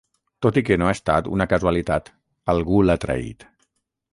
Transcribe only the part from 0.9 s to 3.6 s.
ha estat una casualitat: algú l'ha traït.